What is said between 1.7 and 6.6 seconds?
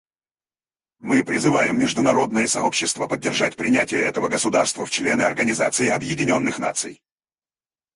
международное сообщество поддержать принятие этого государства в члены Организации Объединенных